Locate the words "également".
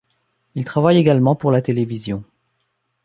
0.97-1.35